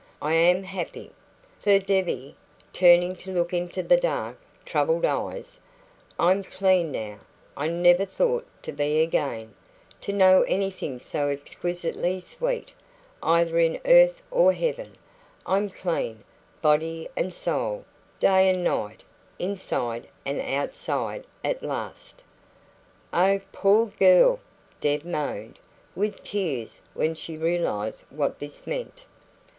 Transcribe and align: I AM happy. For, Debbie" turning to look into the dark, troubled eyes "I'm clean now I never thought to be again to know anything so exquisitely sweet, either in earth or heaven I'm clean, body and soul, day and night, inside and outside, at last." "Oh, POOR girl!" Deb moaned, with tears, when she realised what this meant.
I 0.19 0.33
AM 0.33 0.63
happy. 0.63 1.11
For, 1.59 1.77
Debbie" 1.77 2.35
turning 2.73 3.15
to 3.17 3.31
look 3.31 3.53
into 3.53 3.83
the 3.83 3.97
dark, 3.97 4.39
troubled 4.65 5.05
eyes 5.05 5.59
"I'm 6.17 6.43
clean 6.43 6.91
now 6.91 7.19
I 7.55 7.67
never 7.67 8.03
thought 8.05 8.47
to 8.63 8.71
be 8.71 8.99
again 9.03 9.53
to 10.01 10.11
know 10.11 10.41
anything 10.47 11.01
so 11.01 11.27
exquisitely 11.27 12.19
sweet, 12.19 12.73
either 13.21 13.59
in 13.59 13.79
earth 13.85 14.23
or 14.31 14.53
heaven 14.53 14.93
I'm 15.45 15.69
clean, 15.69 16.23
body 16.63 17.07
and 17.15 17.31
soul, 17.31 17.85
day 18.19 18.49
and 18.49 18.63
night, 18.63 19.03
inside 19.37 20.07
and 20.25 20.41
outside, 20.41 21.25
at 21.43 21.61
last." 21.61 22.23
"Oh, 23.13 23.39
POOR 23.51 23.85
girl!" 23.99 24.39
Deb 24.79 25.03
moaned, 25.03 25.59
with 25.95 26.23
tears, 26.23 26.81
when 26.95 27.13
she 27.13 27.37
realised 27.37 28.03
what 28.09 28.39
this 28.39 28.65
meant. 28.65 29.03